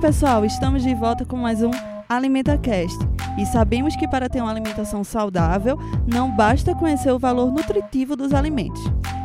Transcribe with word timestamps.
Pessoal, 0.00 0.44
estamos 0.44 0.84
de 0.84 0.94
volta 0.94 1.24
com 1.24 1.36
mais 1.36 1.60
um 1.60 1.72
AlimentaCast. 2.08 2.96
E 3.36 3.44
sabemos 3.44 3.96
que 3.96 4.06
para 4.06 4.28
ter 4.28 4.40
uma 4.40 4.50
alimentação 4.50 5.02
saudável, 5.02 5.76
não 6.06 6.30
basta 6.30 6.72
conhecer 6.72 7.10
o 7.10 7.18
valor 7.18 7.50
nutritivo 7.50 8.14
dos 8.14 8.32
alimentos. 8.32 8.80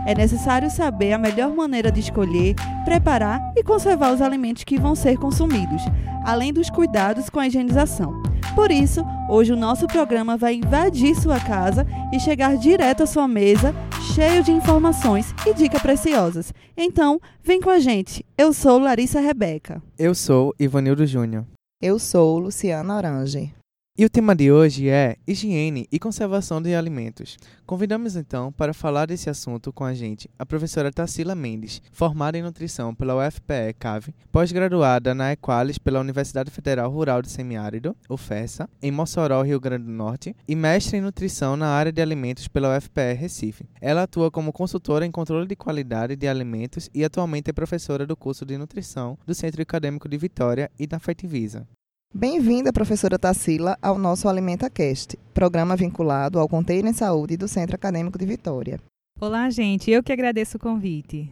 É 0.07 0.15
necessário 0.15 0.71
saber 0.71 1.13
a 1.13 1.17
melhor 1.19 1.53
maneira 1.55 1.91
de 1.91 1.99
escolher, 1.99 2.55
preparar 2.83 3.39
e 3.55 3.63
conservar 3.63 4.11
os 4.13 4.21
alimentos 4.21 4.63
que 4.63 4.79
vão 4.79 4.95
ser 4.95 5.15
consumidos, 5.17 5.83
além 6.25 6.51
dos 6.51 6.71
cuidados 6.71 7.29
com 7.29 7.39
a 7.39 7.45
higienização. 7.45 8.23
Por 8.55 8.71
isso, 8.71 9.05
hoje 9.29 9.53
o 9.53 9.57
nosso 9.57 9.85
programa 9.85 10.37
vai 10.37 10.55
invadir 10.55 11.15
sua 11.15 11.39
casa 11.39 11.85
e 12.11 12.19
chegar 12.19 12.57
direto 12.57 13.03
à 13.03 13.05
sua 13.05 13.27
mesa, 13.27 13.75
cheio 14.13 14.43
de 14.43 14.51
informações 14.51 15.33
e 15.43 15.53
dicas 15.55 15.81
preciosas. 15.81 16.53
Então, 16.77 17.19
vem 17.43 17.59
com 17.59 17.71
a 17.71 17.79
gente. 17.79 18.23
Eu 18.37 18.53
sou 18.53 18.77
Larissa 18.77 19.19
Rebeca. 19.19 19.81
Eu 19.97 20.13
sou 20.13 20.53
Ivanildo 20.59 21.03
Júnior. 21.07 21.45
Eu 21.81 21.97
sou 21.97 22.37
Luciana 22.37 22.95
Orange. 22.95 23.51
E 23.95 24.03
o 24.03 24.09
tema 24.09 24.35
de 24.35 24.51
hoje 24.51 24.89
é 24.89 25.17
higiene 25.27 25.87
e 25.91 25.99
conservação 25.99 26.59
de 26.59 26.73
alimentos. 26.73 27.37
Convidamos 27.63 28.15
então 28.15 28.51
para 28.51 28.73
falar 28.73 29.05
desse 29.05 29.29
assunto 29.29 29.71
com 29.71 29.83
a 29.83 29.93
gente 29.93 30.27
a 30.39 30.43
professora 30.43 30.91
Tarsila 30.91 31.35
Mendes, 31.35 31.79
formada 31.91 32.35
em 32.35 32.41
nutrição 32.41 32.95
pela 32.95 33.15
UFPE 33.15 33.75
CAVE, 33.77 34.15
pós-graduada 34.31 35.13
na 35.13 35.33
Equalis 35.33 35.77
pela 35.77 35.99
Universidade 35.99 36.49
Federal 36.49 36.89
Rural 36.89 37.21
de 37.21 37.29
Semiárido, 37.29 37.95
UFESA, 38.09 38.67
em 38.81 38.89
Mossoró, 38.89 39.43
Rio 39.43 39.59
Grande 39.59 39.85
do 39.85 39.91
Norte, 39.91 40.35
e 40.47 40.55
mestre 40.55 40.97
em 40.97 41.01
nutrição 41.01 41.55
na 41.55 41.67
área 41.67 41.91
de 41.91 42.01
alimentos 42.01 42.47
pela 42.47 42.75
UFPE 42.75 43.13
Recife. 43.13 43.69
Ela 43.79 44.01
atua 44.01 44.31
como 44.31 44.51
consultora 44.51 45.05
em 45.05 45.11
controle 45.11 45.45
de 45.45 45.55
qualidade 45.55 46.15
de 46.15 46.27
alimentos 46.27 46.89
e 46.95 47.05
atualmente 47.05 47.51
é 47.51 47.53
professora 47.53 48.07
do 48.07 48.17
curso 48.17 48.43
de 48.43 48.57
nutrição 48.57 49.19
do 49.23 49.35
Centro 49.35 49.61
Acadêmico 49.61 50.09
de 50.09 50.17
Vitória 50.17 50.71
e 50.79 50.87
da 50.87 50.97
Fetivisa. 50.97 51.67
Bem-vinda, 52.15 52.71
professora 52.71 53.17
Tassila, 53.17 53.75
ao 53.81 53.97
nosso 53.97 54.29
AlimentaCast, 54.29 55.17
programa 55.33 55.75
vinculado 55.75 56.37
ao 56.37 56.47
Container 56.47 56.93
Saúde 56.93 57.35
do 57.35 57.47
Centro 57.47 57.75
Acadêmico 57.75 58.19
de 58.19 58.25
Vitória. 58.27 58.79
Olá, 59.19 59.49
gente. 59.49 59.89
Eu 59.89 60.03
que 60.03 60.13
agradeço 60.13 60.57
o 60.57 60.59
convite. 60.59 61.31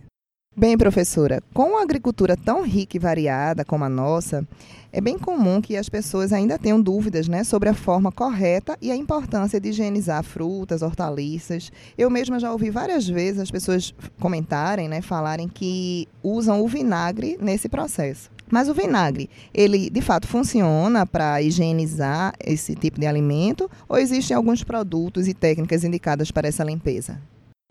Bem, 0.58 0.76
professora, 0.76 1.42
com 1.54 1.70
uma 1.70 1.84
agricultura 1.84 2.36
tão 2.36 2.64
rica 2.64 2.98
e 2.98 3.00
variada 3.00 3.64
como 3.64 3.84
a 3.84 3.90
nossa, 3.90 4.46
é 4.92 5.00
bem 5.00 5.20
comum 5.20 5.62
que 5.62 5.78
as 5.78 5.88
pessoas 5.88 6.34
ainda 6.34 6.58
tenham 6.58 6.82
dúvidas 6.82 7.28
né, 7.28 7.44
sobre 7.44 7.70
a 7.70 7.76
forma 7.76 8.12
correta 8.12 8.76
e 8.82 8.92
a 8.92 8.96
importância 8.96 9.62
de 9.62 9.70
higienizar 9.70 10.24
frutas, 10.24 10.82
hortaliças. 10.82 11.72
Eu 11.96 12.10
mesma 12.10 12.40
já 12.40 12.52
ouvi 12.52 12.72
várias 12.72 13.08
vezes 13.08 13.40
as 13.40 13.52
pessoas 13.52 13.94
comentarem, 14.20 14.90
né, 14.90 15.00
falarem 15.00 15.48
que 15.48 16.08
usam 16.24 16.60
o 16.62 16.68
vinagre 16.68 17.38
nesse 17.40 17.70
processo. 17.70 18.32
Mas 18.52 18.68
o 18.68 18.74
vinagre, 18.74 19.30
ele 19.54 19.90
de 19.90 20.02
fato 20.02 20.28
funciona 20.28 21.06
para 21.06 21.42
higienizar 21.42 22.34
esse 22.40 22.76
tipo 22.76 23.00
de 23.00 23.08
alimento 23.08 23.72
ou 23.88 23.98
existem 23.98 24.36
alguns 24.36 24.62
produtos 24.64 25.28
e 25.28 25.34
técnicas 25.34 25.86
indicadas 25.86 26.30
para 26.30 26.50
essa 26.50 26.64
limpeza? 26.64 27.20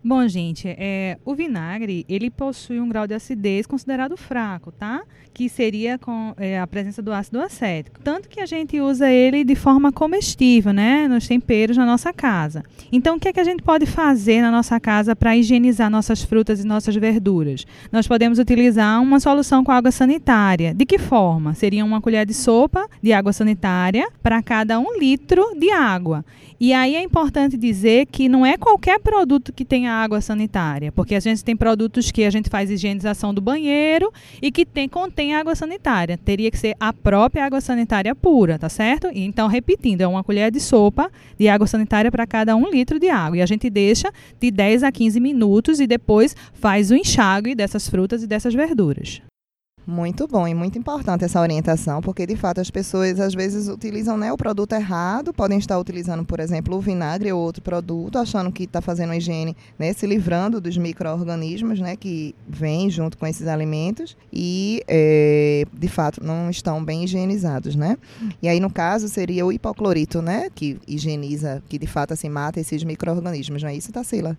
Bom, 0.03 0.27
gente, 0.27 0.67
é, 0.67 1.19
o 1.23 1.35
vinagre 1.35 2.03
ele 2.09 2.31
possui 2.31 2.79
um 2.79 2.89
grau 2.89 3.05
de 3.05 3.13
acidez 3.13 3.67
considerado 3.67 4.17
fraco, 4.17 4.71
tá? 4.71 5.03
Que 5.31 5.47
seria 5.47 5.99
com 5.99 6.33
é, 6.37 6.59
a 6.59 6.65
presença 6.65 7.03
do 7.03 7.13
ácido 7.13 7.39
acético. 7.39 7.99
Tanto 8.03 8.27
que 8.27 8.39
a 8.39 8.47
gente 8.47 8.81
usa 8.81 9.11
ele 9.11 9.43
de 9.43 9.53
forma 9.53 9.91
comestível, 9.91 10.73
né? 10.73 11.07
Nos 11.07 11.27
temperos 11.27 11.77
na 11.77 11.85
nossa 11.85 12.11
casa. 12.11 12.63
Então, 12.91 13.15
o 13.15 13.19
que 13.19 13.27
é 13.27 13.33
que 13.33 13.39
a 13.39 13.43
gente 13.43 13.61
pode 13.61 13.85
fazer 13.85 14.41
na 14.41 14.49
nossa 14.49 14.79
casa 14.79 15.15
para 15.15 15.37
higienizar 15.37 15.87
nossas 15.87 16.23
frutas 16.23 16.63
e 16.63 16.65
nossas 16.65 16.95
verduras? 16.95 17.63
Nós 17.91 18.07
podemos 18.07 18.39
utilizar 18.39 18.99
uma 19.03 19.19
solução 19.19 19.63
com 19.63 19.71
água 19.71 19.91
sanitária. 19.91 20.73
De 20.73 20.83
que 20.83 20.97
forma? 20.97 21.53
Seria 21.53 21.85
uma 21.85 22.01
colher 22.01 22.25
de 22.25 22.33
sopa 22.33 22.87
de 23.03 23.13
água 23.13 23.31
sanitária 23.31 24.09
para 24.23 24.41
cada 24.41 24.79
um 24.79 24.97
litro 24.97 25.53
de 25.55 25.69
água. 25.69 26.25
E 26.59 26.73
aí 26.73 26.95
é 26.95 27.01
importante 27.01 27.57
dizer 27.57 28.05
que 28.05 28.29
não 28.29 28.45
é 28.45 28.55
qualquer 28.55 28.99
produto 28.99 29.51
que 29.51 29.65
tenha 29.65 29.90
água 29.91 30.21
sanitária, 30.21 30.91
porque 30.91 31.15
a 31.15 31.19
gente 31.19 31.43
tem 31.43 31.55
produtos 31.55 32.11
que 32.11 32.23
a 32.23 32.29
gente 32.29 32.49
faz 32.49 32.69
higienização 32.69 33.33
do 33.33 33.41
banheiro 33.41 34.11
e 34.41 34.51
que 34.51 34.65
tem, 34.65 34.87
contém 34.87 35.35
água 35.35 35.55
sanitária. 35.55 36.17
Teria 36.17 36.49
que 36.49 36.57
ser 36.57 36.75
a 36.79 36.91
própria 36.93 37.45
água 37.45 37.61
sanitária 37.61 38.15
pura, 38.15 38.57
tá 38.57 38.69
certo? 38.69 39.07
E 39.13 39.21
então, 39.23 39.47
repetindo, 39.47 40.01
é 40.01 40.07
uma 40.07 40.23
colher 40.23 40.51
de 40.51 40.59
sopa 40.59 41.11
de 41.37 41.47
água 41.47 41.67
sanitária 41.67 42.11
para 42.11 42.27
cada 42.27 42.55
um 42.55 42.69
litro 42.69 42.99
de 42.99 43.09
água. 43.09 43.37
E 43.37 43.41
a 43.41 43.45
gente 43.45 43.69
deixa 43.69 44.11
de 44.39 44.51
10 44.51 44.83
a 44.83 44.91
15 44.91 45.19
minutos 45.19 45.79
e 45.79 45.87
depois 45.87 46.35
faz 46.53 46.91
o 46.91 46.95
enxágue 46.95 47.55
dessas 47.55 47.87
frutas 47.87 48.23
e 48.23 48.27
dessas 48.27 48.53
verduras. 48.53 49.21
Muito 49.85 50.27
bom 50.27 50.47
e 50.47 50.53
muito 50.53 50.77
importante 50.77 51.25
essa 51.25 51.41
orientação, 51.41 52.01
porque 52.01 52.25
de 52.27 52.35
fato 52.35 52.61
as 52.61 52.69
pessoas 52.69 53.19
às 53.19 53.33
vezes 53.33 53.67
utilizam 53.67 54.15
né, 54.15 54.31
o 54.31 54.37
produto 54.37 54.73
errado, 54.73 55.33
podem 55.33 55.57
estar 55.57 55.79
utilizando, 55.79 56.23
por 56.23 56.39
exemplo, 56.39 56.77
o 56.77 56.79
vinagre 56.79 57.31
ou 57.31 57.41
outro 57.41 57.63
produto, 57.63 58.17
achando 58.17 58.51
que 58.51 58.63
está 58.63 58.79
fazendo 58.79 59.13
higiene, 59.13 59.57
né, 59.79 59.91
se 59.93 60.05
livrando 60.05 60.61
dos 60.61 60.77
micro-organismos 60.77 61.79
né, 61.79 61.95
que 61.95 62.35
vêm 62.47 62.89
junto 62.89 63.17
com 63.17 63.25
esses 63.25 63.47
alimentos 63.47 64.15
e 64.31 64.83
é, 64.87 65.65
de 65.73 65.87
fato 65.87 66.23
não 66.23 66.49
estão 66.49 66.83
bem 66.83 67.03
higienizados. 67.03 67.75
Né? 67.75 67.97
E 68.41 68.47
aí, 68.47 68.59
no 68.59 68.69
caso, 68.69 69.07
seria 69.07 69.45
o 69.45 69.51
hipoclorito, 69.51 70.21
né, 70.21 70.49
que 70.53 70.79
higieniza, 70.87 71.63
que 71.67 71.79
de 71.79 71.87
fato 71.87 72.13
assim, 72.13 72.29
mata 72.29 72.59
esses 72.59 72.83
micro-organismos, 72.83 73.63
não 73.63 73.69
é 73.69 73.75
isso, 73.75 73.91
Tassila? 73.91 74.37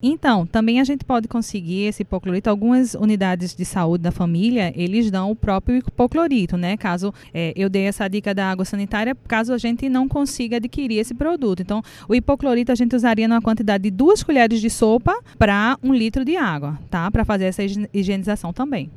Então, 0.00 0.46
também 0.46 0.80
a 0.80 0.84
gente 0.84 1.04
pode 1.04 1.26
conseguir 1.26 1.86
esse 1.86 2.02
hipoclorito. 2.02 2.48
Algumas 2.48 2.94
unidades 2.94 3.52
de 3.52 3.64
saúde 3.64 4.04
da 4.04 4.12
família, 4.12 4.72
eles 4.76 5.10
dão 5.10 5.32
o 5.32 5.34
próprio 5.34 5.78
hipoclorito, 5.78 6.56
né? 6.56 6.76
Caso 6.76 7.12
é, 7.34 7.52
eu 7.56 7.68
dei 7.68 7.82
essa 7.82 8.06
dica 8.06 8.32
da 8.32 8.48
água 8.48 8.64
sanitária, 8.64 9.16
caso 9.26 9.52
a 9.52 9.58
gente 9.58 9.88
não 9.88 10.06
consiga 10.06 10.58
adquirir 10.58 10.98
esse 10.98 11.14
produto. 11.14 11.62
Então, 11.62 11.82
o 12.08 12.14
hipoclorito 12.14 12.70
a 12.70 12.76
gente 12.76 12.94
usaria 12.94 13.26
numa 13.26 13.42
quantidade 13.42 13.82
de 13.82 13.90
duas 13.90 14.22
colheres 14.22 14.60
de 14.60 14.70
sopa 14.70 15.18
para 15.36 15.76
um 15.82 15.92
litro 15.92 16.24
de 16.24 16.36
água, 16.36 16.78
tá? 16.88 17.10
Para 17.10 17.24
fazer 17.24 17.46
essa 17.46 17.64
higienização 17.92 18.52
também. 18.52 18.88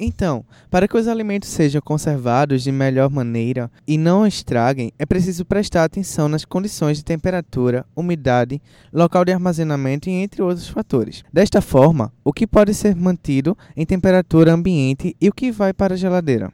Então, 0.00 0.44
para 0.70 0.88
que 0.88 0.96
os 0.96 1.06
alimentos 1.06 1.48
sejam 1.48 1.80
conservados 1.80 2.62
de 2.62 2.72
melhor 2.72 3.10
maneira 3.10 3.70
e 3.86 3.98
não 3.98 4.26
estraguem, 4.26 4.90
é 4.98 5.04
preciso 5.04 5.44
prestar 5.44 5.84
atenção 5.84 6.28
nas 6.28 6.44
condições 6.44 6.96
de 6.96 7.04
temperatura, 7.04 7.84
umidade, 7.94 8.60
local 8.92 9.24
de 9.24 9.32
armazenamento 9.32 10.08
e 10.08 10.12
entre 10.12 10.42
outros 10.42 10.68
fatores. 10.68 11.22
Desta 11.32 11.60
forma, 11.60 12.12
o 12.24 12.32
que 12.32 12.46
pode 12.46 12.74
ser 12.74 12.96
mantido 12.96 13.56
em 13.76 13.84
temperatura 13.84 14.52
ambiente 14.52 15.14
e 15.20 15.28
o 15.28 15.32
que 15.32 15.52
vai 15.52 15.72
para 15.72 15.94
a 15.94 15.96
geladeira. 15.96 16.52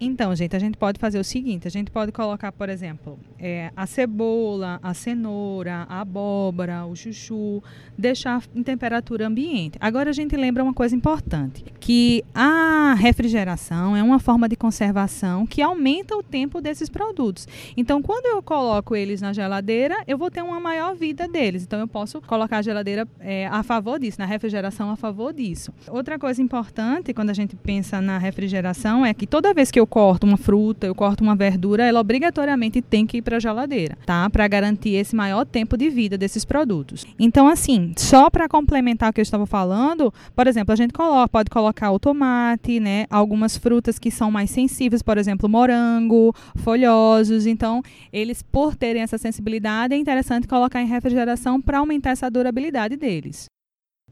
Então, 0.00 0.34
gente, 0.34 0.54
a 0.54 0.58
gente 0.58 0.76
pode 0.76 0.98
fazer 0.98 1.18
o 1.18 1.24
seguinte: 1.24 1.66
a 1.66 1.70
gente 1.70 1.90
pode 1.90 2.12
colocar, 2.12 2.52
por 2.52 2.68
exemplo, 2.68 3.18
é, 3.38 3.70
a 3.76 3.86
cebola, 3.86 4.78
a 4.82 4.94
cenoura, 4.94 5.86
a 5.88 6.00
abóbora, 6.00 6.84
o 6.86 6.94
chuchu, 6.94 7.62
deixar 7.96 8.42
em 8.54 8.62
temperatura 8.62 9.26
ambiente. 9.26 9.76
Agora, 9.80 10.10
a 10.10 10.12
gente 10.12 10.36
lembra 10.36 10.62
uma 10.62 10.74
coisa 10.74 10.94
importante: 10.94 11.64
que 11.80 12.24
a 12.34 12.94
refrigeração 12.94 13.96
é 13.96 14.02
uma 14.02 14.18
forma 14.18 14.48
de 14.48 14.56
conservação 14.56 15.46
que 15.46 15.60
aumenta 15.60 16.16
o 16.16 16.22
tempo 16.22 16.60
desses 16.60 16.88
produtos. 16.88 17.48
Então, 17.76 18.00
quando 18.00 18.26
eu 18.26 18.42
coloco 18.42 18.94
eles 18.94 19.20
na 19.20 19.32
geladeira, 19.32 19.96
eu 20.06 20.16
vou 20.16 20.30
ter 20.30 20.42
uma 20.42 20.60
maior 20.60 20.94
vida 20.94 21.26
deles. 21.26 21.64
Então, 21.64 21.80
eu 21.80 21.88
posso 21.88 22.20
colocar 22.20 22.58
a 22.58 22.62
geladeira 22.62 23.06
é, 23.20 23.46
a 23.48 23.62
favor 23.62 23.98
disso, 23.98 24.18
na 24.18 24.26
refrigeração 24.26 24.90
a 24.90 24.96
favor 24.96 25.32
disso. 25.32 25.72
Outra 25.88 26.18
coisa 26.18 26.40
importante 26.40 27.12
quando 27.12 27.30
a 27.30 27.34
gente 27.34 27.56
pensa 27.56 28.00
na 28.00 28.18
refrigeração 28.18 29.04
é 29.04 29.12
que 29.12 29.26
toda 29.26 29.52
vez 29.52 29.70
que 29.70 29.80
eu 29.80 29.86
corto 29.88 30.26
uma 30.26 30.36
fruta, 30.36 30.86
eu 30.86 30.94
corto 30.94 31.24
uma 31.24 31.34
verdura, 31.34 31.84
ela 31.84 32.00
obrigatoriamente 32.00 32.80
tem 32.80 33.06
que 33.06 33.18
ir 33.18 33.22
para 33.22 33.36
a 33.36 33.40
geladeira, 33.40 33.96
tá? 34.06 34.28
Para 34.30 34.46
garantir 34.46 34.90
esse 34.90 35.16
maior 35.16 35.44
tempo 35.44 35.76
de 35.76 35.90
vida 35.90 36.16
desses 36.16 36.44
produtos. 36.44 37.04
Então, 37.18 37.48
assim, 37.48 37.92
só 37.96 38.30
para 38.30 38.48
complementar 38.48 39.10
o 39.10 39.12
que 39.12 39.20
eu 39.20 39.22
estava 39.22 39.46
falando, 39.46 40.12
por 40.36 40.46
exemplo, 40.46 40.72
a 40.72 40.76
gente 40.76 40.92
coloca, 40.92 41.28
pode 41.28 41.50
colocar 41.50 41.90
o 41.90 41.98
tomate, 41.98 42.78
né? 42.78 43.06
Algumas 43.10 43.56
frutas 43.56 43.98
que 43.98 44.10
são 44.10 44.30
mais 44.30 44.50
sensíveis, 44.50 45.02
por 45.02 45.18
exemplo, 45.18 45.48
morango, 45.48 46.34
folhosos. 46.56 47.46
Então, 47.46 47.82
eles, 48.12 48.42
por 48.42 48.76
terem 48.76 49.02
essa 49.02 49.18
sensibilidade, 49.18 49.94
é 49.94 49.96
interessante 49.96 50.46
colocar 50.46 50.82
em 50.82 50.86
refrigeração 50.86 51.60
para 51.60 51.78
aumentar 51.78 52.10
essa 52.10 52.30
durabilidade 52.30 52.96
deles. 52.96 53.46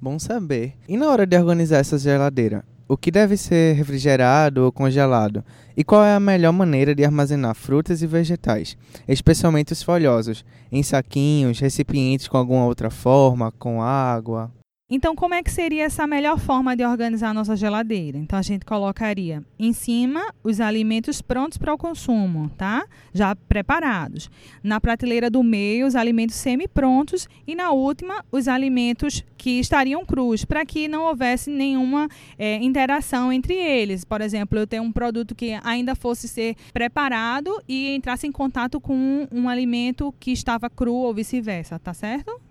Bom 0.00 0.18
saber. 0.18 0.74
E 0.88 0.96
na 0.96 1.08
hora 1.08 1.26
de 1.26 1.36
organizar 1.36 1.78
essa 1.78 1.98
geladeira, 1.98 2.64
o 2.88 2.96
que 2.96 3.10
deve 3.10 3.36
ser 3.36 3.74
refrigerado 3.74 4.64
ou 4.64 4.72
congelado? 4.72 5.44
E 5.76 5.82
qual 5.82 6.04
é 6.04 6.14
a 6.14 6.20
melhor 6.20 6.52
maneira 6.52 6.94
de 6.94 7.04
armazenar 7.04 7.54
frutas 7.54 8.02
e 8.02 8.06
vegetais, 8.06 8.76
especialmente 9.08 9.72
os 9.72 9.82
folhosos, 9.82 10.44
em 10.70 10.82
saquinhos, 10.82 11.60
recipientes 11.60 12.28
com 12.28 12.38
alguma 12.38 12.64
outra 12.64 12.90
forma, 12.90 13.52
com 13.58 13.82
água? 13.82 14.50
Então, 14.88 15.16
como 15.16 15.34
é 15.34 15.42
que 15.42 15.50
seria 15.50 15.82
essa 15.82 16.06
melhor 16.06 16.38
forma 16.38 16.76
de 16.76 16.84
organizar 16.84 17.30
a 17.30 17.34
nossa 17.34 17.56
geladeira? 17.56 18.16
Então, 18.16 18.38
a 18.38 18.42
gente 18.42 18.64
colocaria 18.64 19.42
em 19.58 19.72
cima 19.72 20.32
os 20.44 20.60
alimentos 20.60 21.20
prontos 21.20 21.58
para 21.58 21.74
o 21.74 21.76
consumo, 21.76 22.48
tá? 22.50 22.86
Já 23.12 23.34
preparados. 23.34 24.30
Na 24.62 24.80
prateleira 24.80 25.28
do 25.28 25.42
meio, 25.42 25.88
os 25.88 25.96
alimentos 25.96 26.36
semi-prontos 26.36 27.28
e 27.48 27.56
na 27.56 27.72
última, 27.72 28.24
os 28.30 28.46
alimentos 28.46 29.24
que 29.36 29.58
estariam 29.58 30.06
crus, 30.06 30.44
para 30.44 30.64
que 30.64 30.86
não 30.86 31.02
houvesse 31.02 31.50
nenhuma 31.50 32.08
é, 32.38 32.54
interação 32.62 33.32
entre 33.32 33.54
eles. 33.54 34.04
Por 34.04 34.20
exemplo, 34.20 34.56
eu 34.56 34.68
tenho 34.68 34.84
um 34.84 34.92
produto 34.92 35.34
que 35.34 35.58
ainda 35.64 35.96
fosse 35.96 36.28
ser 36.28 36.54
preparado 36.72 37.60
e 37.68 37.92
entrasse 37.96 38.28
em 38.28 38.32
contato 38.32 38.80
com 38.80 38.94
um, 38.94 39.26
um 39.32 39.48
alimento 39.48 40.14
que 40.20 40.30
estava 40.30 40.70
cru 40.70 40.94
ou 40.94 41.12
vice-versa, 41.12 41.76
tá 41.76 41.92
certo? 41.92 42.45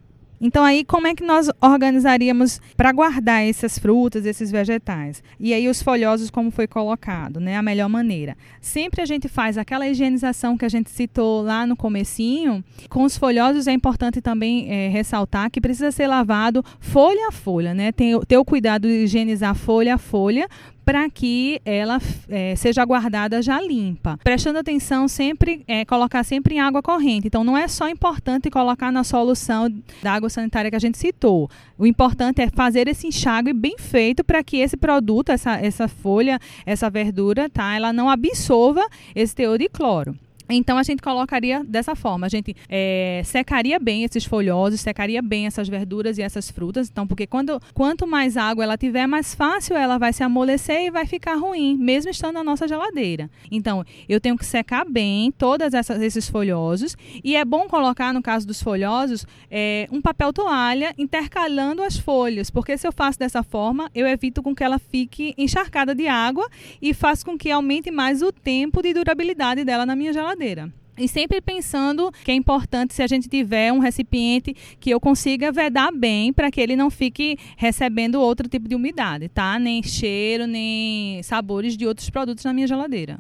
Então 0.46 0.64
aí 0.64 0.86
como 0.86 1.08
é 1.08 1.16
que 1.16 1.24
nós 1.24 1.50
organizaríamos 1.60 2.62
para 2.78 2.92
guardar 2.92 3.44
essas 3.44 3.80
frutas, 3.80 4.28
esses 4.28 4.52
vegetais? 4.52 5.24
E 5.40 5.56
aí 5.56 5.68
os 5.68 5.82
folhosos 5.82 6.30
como 6.30 6.52
foi 6.52 6.68
colocado, 6.68 7.40
né? 7.40 7.58
A 7.58 7.64
melhor 7.64 7.90
maneira. 7.90 8.38
Sempre 8.62 9.02
a 9.02 9.06
gente 9.06 9.28
faz 9.28 9.58
aquela 9.58 9.88
higienização 9.88 10.56
que 10.56 10.64
a 10.64 10.70
gente 10.70 10.92
citou 10.92 11.42
lá 11.42 11.66
no 11.66 11.76
comecinho. 11.76 12.64
Com 12.90 13.02
os 13.02 13.18
folhosos 13.18 13.66
é 13.66 13.72
importante 13.72 14.22
também 14.22 14.72
é, 14.72 14.88
ressaltar 14.88 15.50
que 15.50 15.60
precisa 15.60 15.92
ser 15.92 16.06
lavado 16.06 16.64
folha 16.80 17.30
a 17.30 17.32
folha, 17.32 17.74
né? 17.74 17.92
Ter, 17.92 18.20
ter 18.28 18.38
o 18.38 18.46
cuidado 18.46 18.88
de 18.88 19.06
higienizar 19.06 19.56
folha 19.56 19.96
a 19.96 19.98
folha 19.98 20.48
para 20.86 21.10
que 21.10 21.60
ela 21.66 22.00
é, 22.30 22.56
seja 22.56 22.86
guardada 22.86 23.42
já 23.42 23.60
limpa. 23.60 24.20
Prestando 24.24 24.60
atenção 24.60 25.08
sempre, 25.08 25.64
é, 25.68 25.84
colocar 25.84 26.24
sempre 26.24 26.56
em 26.56 26.60
água 26.60 26.82
corrente. 26.82 27.28
Então 27.28 27.44
não 27.44 27.58
é 27.58 27.68
só 27.68 27.90
importante 27.90 28.50
colocar 28.50 28.92
na 28.92 29.04
solução 29.04 29.68
da 30.04 30.14
água 30.14 30.30
sanitária 30.30 30.70
que 30.70 30.78
a 30.78 30.80
gente 30.80 30.98
citou. 30.98 31.50
O 31.78 31.88
importante 31.88 32.42
é 32.42 32.50
fazer 32.50 32.88
esse 32.88 33.08
enxágue 33.08 33.52
bem 33.52 33.78
feito 33.78 34.24
para 34.24 34.44
que 34.44 34.58
esse 34.58 34.78
produto, 34.78 35.32
essa, 35.32 35.56
essa 35.58 35.88
folha, 35.88 36.40
essa 36.66 36.90
verdura, 36.90 37.50
tá, 37.50 37.76
ela 37.76 37.92
não 37.92 38.10
absorva 38.10 38.86
esse 39.16 39.34
teor 39.34 39.58
de 39.58 39.68
cloro. 39.68 40.16
Então 40.50 40.78
a 40.78 40.84
gente 40.84 41.02
colocaria 41.02 41.64
dessa 41.64 41.96
forma, 41.96 42.28
a 42.28 42.30
gente 42.30 42.56
é, 42.70 43.22
secaria 43.26 43.80
bem 43.80 44.04
esses 44.04 44.26
folhosos, 44.26 44.80
secaria 44.80 45.22
bem 45.22 45.48
essas 45.48 45.68
verduras 45.68 46.18
e 46.18 46.22
essas 46.22 46.52
frutas. 46.52 46.88
Então, 46.90 47.08
porque 47.08 47.26
quando, 47.26 47.60
quanto 47.74 48.06
mais 48.06 48.38
água 48.38 48.64
ela 48.64 48.78
tiver, 48.78 49.08
mais 49.08 49.34
fácil 49.34 49.76
ela 49.76 49.98
vai 49.98 50.14
se 50.14 50.24
amolecer 50.24 50.82
e 50.84 50.92
vai 50.92 51.06
ficar 51.06 51.36
ruim, 51.36 51.76
mesmo 51.76 52.12
estando 52.12 52.36
na 52.36 52.44
nossa 52.44 52.68
geladeira. 52.68 53.30
Então, 53.52 53.84
eu 54.08 54.22
tenho 54.22 54.38
que 54.38 54.46
secar 54.46 54.86
bem 54.86 55.32
todos 55.32 55.74
esses 55.74 56.30
folhosos 56.30 56.96
e 57.24 57.36
é 57.36 57.44
bom 57.44 57.68
colocar, 57.68 58.14
no 58.14 58.22
caso 58.22 58.46
dos 58.46 58.62
folhosos, 58.62 59.26
é, 59.50 59.88
um 59.92 60.02
papel 60.02 60.32
toalha 60.32 60.94
intercalando 60.98 61.82
as 61.82 61.98
folhas, 61.98 62.52
porque 62.52 62.78
se 62.78 62.88
eu 62.88 62.92
faço 62.92 63.18
dessa 63.18 63.42
forma, 63.42 63.90
eu 63.96 64.08
evito 64.08 64.44
com 64.44 64.54
que 64.54 64.64
ela 64.64 64.78
fique 64.78 65.34
encharcada 65.38 65.96
de 65.96 66.08
água 66.08 66.48
e 66.82 66.94
faço 66.94 67.26
com 67.26 67.38
que 67.38 67.50
aumente 67.50 67.90
mais 67.90 68.22
o 68.22 68.32
tempo 68.32 68.82
de 68.82 68.94
durabilidade 68.94 69.64
dela 69.64 69.86
na 69.86 69.96
minha 69.96 70.14
geladeira 70.14 70.35
geladeira. 70.36 70.72
E 70.98 71.10
sempre 71.10 71.42
pensando 71.42 72.10
que 72.24 72.32
é 72.32 72.34
importante 72.34 72.94
se 72.94 73.04
a 73.04 73.08
gente 73.08 73.28
tiver 73.28 73.72
um 73.74 73.80
recipiente 73.80 74.56
que 74.80 74.90
eu 74.90 75.00
consiga 75.00 75.52
vedar 75.52 75.92
bem 75.92 76.32
para 76.32 76.50
que 76.50 76.62
ele 76.62 76.76
não 76.76 76.90
fique 76.90 77.38
recebendo 77.58 78.22
outro 78.22 78.48
tipo 78.48 78.70
de 78.70 78.76
umidade, 78.76 79.28
tá? 79.28 79.60
Nem 79.60 79.84
cheiro, 79.84 80.48
nem 80.48 81.22
sabores 81.22 81.76
de 81.76 81.86
outros 81.86 82.10
produtos 82.10 82.46
na 82.46 82.54
minha 82.54 82.68
geladeira. 82.68 83.20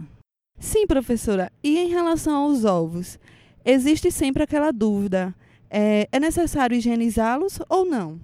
Sim, 0.58 0.88
professora. 0.88 1.52
E 1.62 1.78
em 1.78 1.90
relação 1.90 2.44
aos 2.44 2.64
ovos? 2.64 3.20
Existe 3.66 4.10
sempre 4.10 4.44
aquela 4.44 4.72
dúvida: 4.72 5.36
é, 5.70 6.08
é 6.14 6.20
necessário 6.20 6.78
higienizá-los 6.78 7.60
ou 7.68 7.84
não? 7.84 8.22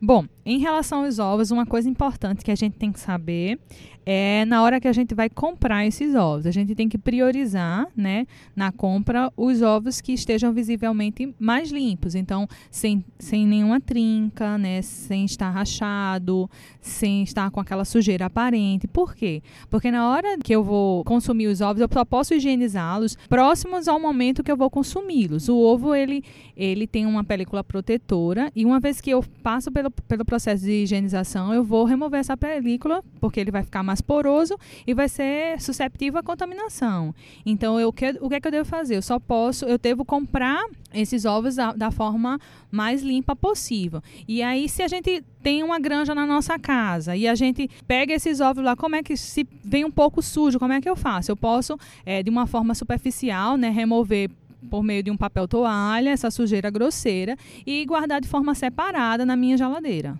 Bom, 0.00 0.26
em 0.44 0.58
relação 0.58 1.04
aos 1.04 1.18
ovos, 1.18 1.50
uma 1.50 1.64
coisa 1.64 1.88
importante 1.88 2.44
que 2.44 2.50
a 2.50 2.54
gente 2.54 2.76
tem 2.76 2.90
que 2.90 3.00
saber 3.00 3.58
é 4.06 4.44
na 4.44 4.62
hora 4.62 4.80
que 4.80 4.88
a 4.88 4.92
gente 4.92 5.14
vai 5.14 5.28
comprar 5.28 5.86
esses 5.86 6.14
ovos. 6.14 6.46
A 6.46 6.50
gente 6.50 6.74
tem 6.74 6.88
que 6.88 6.98
priorizar, 6.98 7.86
né, 7.96 8.26
na 8.54 8.70
compra, 8.70 9.32
os 9.36 9.62
ovos 9.62 10.00
que 10.00 10.12
estejam 10.12 10.52
visivelmente 10.52 11.34
mais 11.38 11.70
limpos. 11.70 12.14
Então, 12.14 12.48
sem, 12.70 13.04
sem 13.18 13.46
nenhuma 13.46 13.80
trinca, 13.80 14.58
né, 14.58 14.82
sem 14.82 15.24
estar 15.24 15.50
rachado, 15.50 16.50
sem 16.80 17.22
estar 17.22 17.50
com 17.50 17.60
aquela 17.60 17.84
sujeira 17.84 18.26
aparente. 18.26 18.86
Por 18.86 19.14
quê? 19.14 19.42
Porque 19.70 19.90
na 19.90 20.08
hora 20.08 20.38
que 20.38 20.54
eu 20.54 20.62
vou 20.62 21.04
consumir 21.04 21.46
os 21.46 21.60
ovos, 21.60 21.80
eu 21.80 21.88
só 21.90 22.04
posso 22.04 22.34
higienizá-los 22.34 23.16
próximos 23.28 23.88
ao 23.88 23.98
momento 23.98 24.42
que 24.42 24.52
eu 24.52 24.56
vou 24.56 24.68
consumi-los. 24.68 25.48
O 25.48 25.56
ovo, 25.56 25.94
ele, 25.94 26.22
ele 26.56 26.86
tem 26.86 27.06
uma 27.06 27.24
película 27.24 27.64
protetora 27.64 28.50
e 28.54 28.64
uma 28.64 28.80
vez 28.80 29.00
que 29.00 29.10
eu 29.10 29.24
passo 29.42 29.70
pelo, 29.70 29.90
pelo 29.90 30.24
processo 30.24 30.64
de 30.64 30.82
higienização, 30.82 31.52
eu 31.54 31.64
vou 31.64 31.84
remover 31.84 32.20
essa 32.20 32.36
película, 32.36 33.02
porque 33.20 33.40
ele 33.40 33.50
vai 33.50 33.62
ficar 33.62 33.82
mais 33.82 33.93
mais 33.94 34.00
poroso 34.00 34.58
e 34.84 34.92
vai 34.92 35.08
ser 35.08 35.60
susceptível 35.60 36.18
à 36.18 36.22
contaminação. 36.22 37.14
Então, 37.46 37.78
eu, 37.78 37.92
que, 37.92 38.16
o 38.20 38.28
que 38.28 38.34
é 38.34 38.40
que 38.40 38.48
eu 38.48 38.52
devo 38.52 38.68
fazer? 38.68 38.96
Eu 38.96 39.02
só 39.02 39.20
posso, 39.20 39.64
eu 39.64 39.78
devo 39.78 40.04
comprar 40.04 40.66
esses 40.92 41.24
ovos 41.24 41.54
da, 41.54 41.72
da 41.72 41.90
forma 41.90 42.40
mais 42.70 43.02
limpa 43.02 43.36
possível. 43.36 44.02
E 44.26 44.42
aí, 44.42 44.68
se 44.68 44.82
a 44.82 44.88
gente 44.88 45.22
tem 45.42 45.62
uma 45.62 45.78
granja 45.78 46.14
na 46.14 46.26
nossa 46.26 46.58
casa 46.58 47.14
e 47.14 47.28
a 47.28 47.34
gente 47.34 47.70
pega 47.86 48.12
esses 48.12 48.40
ovos 48.40 48.64
lá, 48.64 48.74
como 48.74 48.96
é 48.96 49.02
que 49.02 49.16
se 49.16 49.46
vem 49.62 49.84
um 49.84 49.90
pouco 49.90 50.20
sujo, 50.20 50.58
como 50.58 50.72
é 50.72 50.80
que 50.80 50.88
eu 50.88 50.96
faço? 50.96 51.30
Eu 51.30 51.36
posso, 51.36 51.78
é, 52.04 52.22
de 52.22 52.30
uma 52.30 52.46
forma 52.46 52.74
superficial, 52.74 53.56
né, 53.56 53.70
remover 53.70 54.28
por 54.68 54.82
meio 54.82 55.02
de 55.02 55.10
um 55.10 55.16
papel 55.16 55.46
toalha 55.46 56.10
essa 56.10 56.30
sujeira 56.30 56.70
grosseira 56.70 57.36
e 57.66 57.84
guardar 57.84 58.20
de 58.20 58.26
forma 58.26 58.54
separada 58.54 59.24
na 59.24 59.36
minha 59.36 59.56
geladeira. 59.56 60.18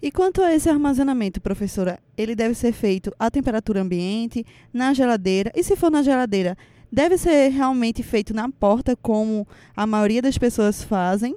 E 0.00 0.10
quanto 0.10 0.42
a 0.42 0.52
esse 0.52 0.68
armazenamento, 0.68 1.40
professora, 1.40 1.98
ele 2.16 2.34
deve 2.34 2.54
ser 2.54 2.72
feito 2.72 3.12
à 3.18 3.30
temperatura 3.30 3.80
ambiente, 3.80 4.44
na 4.72 4.92
geladeira, 4.92 5.50
e 5.54 5.62
se 5.62 5.74
for 5.74 5.90
na 5.90 6.02
geladeira, 6.02 6.56
deve 6.92 7.16
ser 7.16 7.48
realmente 7.48 8.02
feito 8.02 8.34
na 8.34 8.48
porta, 8.50 8.94
como 8.94 9.48
a 9.74 9.86
maioria 9.86 10.20
das 10.20 10.36
pessoas 10.36 10.82
fazem? 10.82 11.34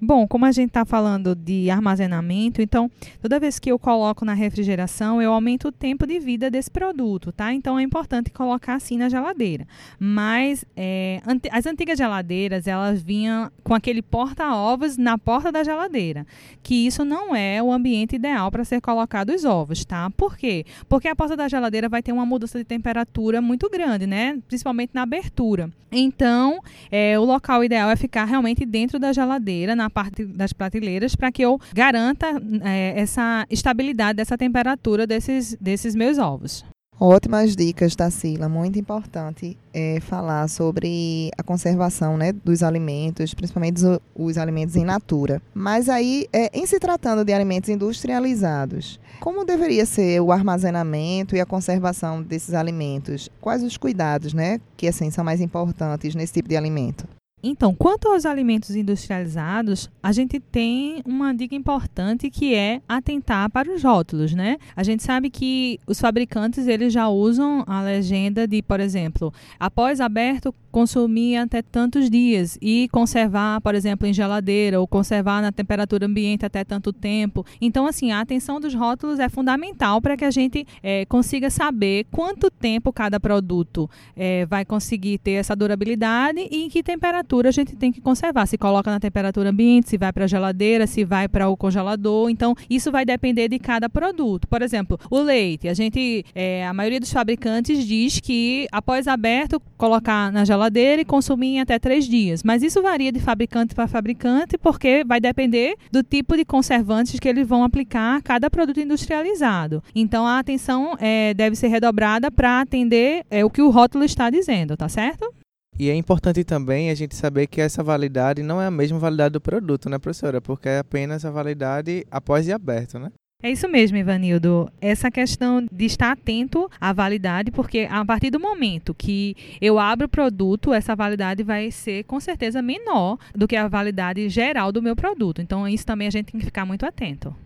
Bom, 0.00 0.26
como 0.26 0.44
a 0.44 0.50
gente 0.50 0.70
está 0.70 0.84
falando 0.84 1.36
de 1.36 1.70
armazenamento, 1.70 2.60
então 2.60 2.90
toda 3.22 3.38
vez 3.38 3.60
que 3.60 3.70
eu 3.70 3.78
coloco 3.78 4.24
na 4.24 4.34
refrigeração, 4.34 5.22
eu 5.22 5.32
aumento 5.32 5.68
o 5.68 5.72
tempo 5.72 6.04
de 6.04 6.18
vida 6.18 6.50
desse 6.50 6.68
produto, 6.68 7.30
tá? 7.30 7.54
Então 7.54 7.78
é 7.78 7.82
importante 7.84 8.28
colocar 8.32 8.74
assim 8.74 8.98
na 8.98 9.08
geladeira. 9.08 9.64
Mas 9.96 10.64
é, 10.76 11.22
as 11.52 11.64
antigas 11.64 11.96
geladeiras, 11.96 12.66
elas 12.66 13.00
vinham 13.00 13.48
com 13.62 13.72
aquele 13.72 14.02
porta-ovos 14.02 14.96
na 14.96 15.16
porta 15.16 15.52
da 15.52 15.62
geladeira, 15.62 16.26
que 16.60 16.86
isso 16.86 17.04
não 17.04 17.34
é 17.34 17.62
o 17.62 17.72
ambiente 17.72 18.16
ideal 18.16 18.50
para 18.50 18.64
ser 18.64 18.80
colocado 18.80 19.30
os 19.30 19.44
ovos, 19.44 19.84
tá? 19.84 20.10
Por 20.10 20.36
quê? 20.36 20.66
Porque 20.88 21.06
a 21.06 21.14
porta 21.14 21.36
da 21.36 21.46
geladeira 21.46 21.88
vai 21.88 22.02
ter 22.02 22.10
uma 22.10 22.26
mudança 22.26 22.58
de 22.58 22.64
temperatura 22.64 23.40
muito 23.40 23.70
grande, 23.70 24.08
né? 24.08 24.40
Principalmente 24.48 24.90
na 24.92 25.02
abertura. 25.02 25.70
Então, 25.96 26.58
é, 26.90 27.16
o 27.18 27.24
local 27.24 27.62
ideal 27.62 27.88
é 27.88 27.94
ficar 27.94 28.24
realmente 28.24 28.66
dentro 28.66 28.98
da 28.98 29.12
geladeira, 29.12 29.76
na 29.76 29.83
parte 29.90 30.24
das 30.24 30.52
prateleiras 30.52 31.14
para 31.14 31.30
que 31.32 31.42
eu 31.42 31.60
garanta 31.72 32.26
é, 32.62 32.94
essa 32.96 33.46
estabilidade 33.50 34.16
dessa 34.16 34.36
temperatura 34.36 35.06
desses, 35.06 35.56
desses 35.60 35.94
meus 35.94 36.18
ovos. 36.18 36.64
Ótimas 36.98 37.56
dicas, 37.56 37.96
Tarsila. 37.96 38.48
Muito 38.48 38.78
importante 38.78 39.58
é, 39.72 39.98
falar 40.00 40.48
sobre 40.48 41.30
a 41.36 41.42
conservação 41.42 42.16
né, 42.16 42.32
dos 42.32 42.62
alimentos, 42.62 43.34
principalmente 43.34 43.84
os, 43.84 43.98
os 44.14 44.38
alimentos 44.38 44.76
em 44.76 44.84
natura. 44.84 45.42
Mas 45.52 45.88
aí, 45.88 46.26
é, 46.32 46.56
em 46.56 46.64
se 46.66 46.78
tratando 46.78 47.24
de 47.24 47.32
alimentos 47.32 47.68
industrializados, 47.68 49.00
como 49.20 49.44
deveria 49.44 49.84
ser 49.84 50.20
o 50.20 50.30
armazenamento 50.30 51.34
e 51.34 51.40
a 51.40 51.46
conservação 51.46 52.22
desses 52.22 52.54
alimentos? 52.54 53.28
Quais 53.40 53.62
os 53.64 53.76
cuidados 53.76 54.32
né, 54.32 54.60
que 54.76 54.86
assim, 54.86 55.10
são 55.10 55.24
mais 55.24 55.40
importantes 55.40 56.14
nesse 56.14 56.32
tipo 56.34 56.48
de 56.48 56.56
alimento? 56.56 57.08
Então, 57.46 57.74
quanto 57.74 58.08
aos 58.08 58.24
alimentos 58.24 58.74
industrializados, 58.74 59.90
a 60.02 60.12
gente 60.12 60.40
tem 60.40 61.02
uma 61.04 61.34
dica 61.34 61.54
importante 61.54 62.30
que 62.30 62.54
é 62.54 62.80
atentar 62.88 63.50
para 63.50 63.70
os 63.70 63.82
rótulos, 63.84 64.32
né? 64.32 64.56
A 64.74 64.82
gente 64.82 65.02
sabe 65.02 65.28
que 65.28 65.78
os 65.86 66.00
fabricantes 66.00 66.66
eles 66.66 66.90
já 66.90 67.06
usam 67.06 67.62
a 67.66 67.82
legenda 67.82 68.48
de, 68.48 68.62
por 68.62 68.80
exemplo, 68.80 69.30
após 69.60 70.00
aberto 70.00 70.54
consumir 70.72 71.36
até 71.36 71.62
tantos 71.62 72.10
dias 72.10 72.58
e 72.60 72.88
conservar, 72.90 73.60
por 73.60 73.76
exemplo, 73.76 74.08
em 74.08 74.12
geladeira 74.12 74.80
ou 74.80 74.88
conservar 74.88 75.40
na 75.40 75.52
temperatura 75.52 76.06
ambiente 76.06 76.44
até 76.44 76.64
tanto 76.64 76.92
tempo. 76.92 77.46
Então, 77.60 77.86
assim, 77.86 78.10
a 78.10 78.20
atenção 78.20 78.58
dos 78.58 78.74
rótulos 78.74 79.20
é 79.20 79.28
fundamental 79.28 80.00
para 80.00 80.16
que 80.16 80.24
a 80.24 80.30
gente 80.32 80.66
é, 80.82 81.04
consiga 81.04 81.48
saber 81.48 82.06
quanto 82.10 82.50
tempo 82.50 82.92
cada 82.92 83.20
produto 83.20 83.88
é, 84.16 84.46
vai 84.46 84.64
conseguir 84.64 85.18
ter 85.18 85.32
essa 85.32 85.54
durabilidade 85.54 86.48
e 86.50 86.64
em 86.64 86.68
que 86.68 86.82
temperatura 86.82 87.33
temperatura 87.34 87.48
a 87.48 87.52
gente 87.52 87.76
tem 87.76 87.90
que 87.90 88.00
conservar. 88.00 88.46
Se 88.46 88.56
coloca 88.56 88.90
na 88.90 89.00
temperatura 89.00 89.50
ambiente, 89.50 89.88
se 89.88 89.98
vai 89.98 90.12
para 90.12 90.24
a 90.24 90.28
geladeira, 90.28 90.86
se 90.86 91.04
vai 91.04 91.28
para 91.28 91.48
o 91.48 91.56
congelador. 91.56 92.30
Então, 92.30 92.54
isso 92.70 92.92
vai 92.92 93.04
depender 93.04 93.48
de 93.48 93.58
cada 93.58 93.88
produto. 93.88 94.46
Por 94.46 94.62
exemplo, 94.62 94.98
o 95.10 95.20
leite. 95.20 95.68
A 95.68 95.74
gente, 95.74 96.24
é, 96.34 96.66
a 96.66 96.72
maioria 96.72 97.00
dos 97.00 97.12
fabricantes 97.12 97.84
diz 97.86 98.20
que 98.20 98.66
após 98.70 99.08
aberto, 99.08 99.60
colocar 99.76 100.30
na 100.30 100.44
geladeira 100.44 101.02
e 101.02 101.04
consumir 101.04 101.56
em 101.56 101.60
até 101.60 101.78
três 101.78 102.06
dias. 102.06 102.42
Mas 102.42 102.62
isso 102.62 102.82
varia 102.82 103.10
de 103.10 103.20
fabricante 103.20 103.74
para 103.74 103.86
fabricante, 103.86 104.56
porque 104.56 105.04
vai 105.04 105.20
depender 105.20 105.76
do 105.90 106.02
tipo 106.02 106.36
de 106.36 106.44
conservantes 106.44 107.18
que 107.18 107.28
eles 107.28 107.46
vão 107.46 107.64
aplicar 107.64 108.16
a 108.16 108.22
cada 108.22 108.50
produto 108.50 108.80
industrializado. 108.80 109.82
Então, 109.94 110.26
a 110.26 110.38
atenção 110.38 110.96
é, 111.00 111.34
deve 111.34 111.56
ser 111.56 111.68
redobrada 111.68 112.30
para 112.30 112.60
atender 112.60 113.24
é, 113.30 113.44
o 113.44 113.50
que 113.50 113.62
o 113.62 113.70
rótulo 113.70 114.04
está 114.04 114.30
dizendo, 114.30 114.76
tá 114.76 114.88
certo? 114.88 115.32
E 115.78 115.90
é 115.90 115.94
importante 115.94 116.44
também 116.44 116.90
a 116.90 116.94
gente 116.94 117.16
saber 117.16 117.46
que 117.46 117.60
essa 117.60 117.82
validade 117.82 118.42
não 118.42 118.62
é 118.62 118.66
a 118.66 118.70
mesma 118.70 118.98
validade 118.98 119.32
do 119.32 119.40
produto, 119.40 119.88
né, 119.88 119.98
professora? 119.98 120.40
Porque 120.40 120.68
é 120.68 120.78
apenas 120.78 121.24
a 121.24 121.30
validade 121.30 122.06
após 122.10 122.44
de 122.44 122.52
aberto, 122.52 122.98
né? 122.98 123.10
É 123.42 123.50
isso 123.50 123.68
mesmo, 123.68 123.98
Ivanildo. 123.98 124.72
Essa 124.80 125.10
questão 125.10 125.66
de 125.70 125.84
estar 125.84 126.12
atento 126.12 126.70
à 126.80 126.94
validade, 126.94 127.50
porque 127.50 127.86
a 127.90 128.02
partir 128.02 128.30
do 128.30 128.40
momento 128.40 128.94
que 128.94 129.36
eu 129.60 129.78
abro 129.78 130.06
o 130.06 130.08
produto, 130.08 130.72
essa 130.72 130.96
validade 130.96 131.42
vai 131.42 131.70
ser 131.70 132.04
com 132.04 132.18
certeza 132.18 132.62
menor 132.62 133.18
do 133.34 133.46
que 133.46 133.54
a 133.54 133.68
validade 133.68 134.30
geral 134.30 134.72
do 134.72 134.80
meu 134.80 134.96
produto. 134.96 135.42
Então, 135.42 135.68
isso 135.68 135.84
também 135.84 136.08
a 136.08 136.10
gente 136.10 136.32
tem 136.32 136.40
que 136.40 136.46
ficar 136.46 136.64
muito 136.64 136.86
atento. 136.86 137.36